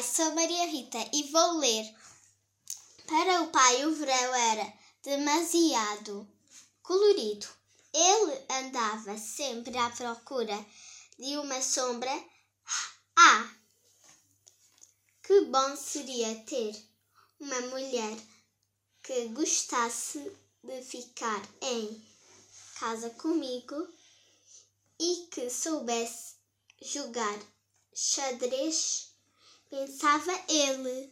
[0.00, 1.92] Sou Maria Rita e vou ler.
[3.06, 4.72] Para o pai, o verão era
[5.02, 6.26] demasiado
[6.82, 7.46] colorido.
[7.92, 10.64] Ele andava sempre à procura
[11.18, 12.10] de uma sombra.
[13.16, 13.50] Ah,
[15.22, 16.74] que bom seria ter
[17.38, 18.16] uma mulher
[19.02, 20.32] que gostasse
[20.62, 22.02] de ficar em
[22.78, 23.88] casa comigo
[24.98, 26.36] e que soubesse
[26.80, 27.38] jogar
[27.94, 29.11] xadrez,
[29.72, 31.10] pensava ele.